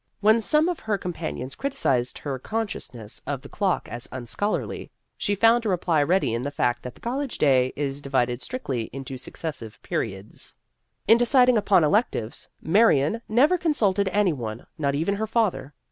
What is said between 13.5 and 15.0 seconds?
consulted any one, not